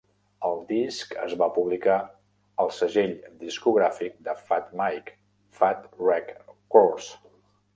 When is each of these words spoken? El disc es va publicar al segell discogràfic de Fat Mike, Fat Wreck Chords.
El 0.47 0.55
disc 0.69 1.11
es 1.25 1.33
va 1.41 1.47
publicar 1.57 1.97
al 2.63 2.73
segell 2.77 3.13
discogràfic 3.43 4.17
de 4.29 4.35
Fat 4.49 4.73
Mike, 4.81 5.15
Fat 5.61 5.87
Wreck 6.07 6.37
Chords. 6.77 7.13